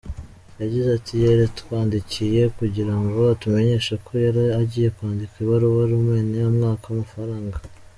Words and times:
Yagize 0.61 0.87
ati 0.97 1.13
"Yaratwandikiye 1.25 2.41
kugira 2.57 2.93
ngo 3.01 3.19
atumenyeshe 3.33 3.93
ko 4.05 4.11
yari 4.25 4.43
agiye 4.61 4.87
kwandikira 4.95 5.43
ibaruwa 5.45 5.83
Romanie, 5.91 6.41
amwaka 6.51 6.85
amafaranga. 6.93 7.57